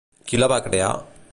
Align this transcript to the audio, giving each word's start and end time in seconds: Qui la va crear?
Qui 0.31 0.39
la 0.39 0.49
va 0.53 0.57
crear? 0.69 0.89